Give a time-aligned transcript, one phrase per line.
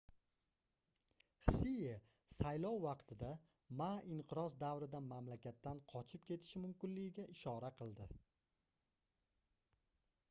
[1.49, 1.91] hsie
[2.37, 3.29] saylov vaqtida
[3.83, 8.11] ma inqiroz davrida mamlakatdan qochib ketishi mumkinligiga ishora qildi